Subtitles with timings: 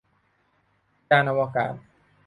[1.09, 1.73] ยานอวกาศ